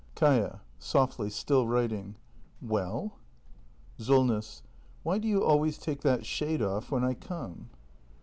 Kaia. 0.15 0.61
[Softly, 0.79 1.29
still 1.29 1.67
writing.] 1.67 2.15
Well? 2.59 3.19
Solness. 3.99 4.63
Why 5.03 5.19
do 5.19 5.27
you 5.27 5.43
always 5.43 5.77
take 5.77 6.01
that 6.01 6.25
shade 6.25 6.63
off 6.63 6.89
when 6.89 7.03
I 7.03 7.13
come 7.13 7.69